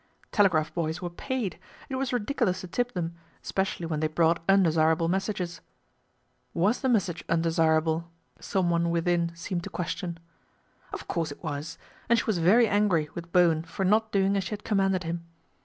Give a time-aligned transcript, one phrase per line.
[0.31, 1.59] Telegraph boys were paid.
[1.87, 3.13] It was ridicu lous to tip them,
[3.43, 5.61] especially when they brought undesirable messages.'
[6.55, 8.09] Was the message un desirable?"
[8.51, 10.17] someone within seemed to question.
[10.91, 11.77] Of course it was,
[12.09, 15.23] and she was very angry with Bowen for not doing as she had commanded him.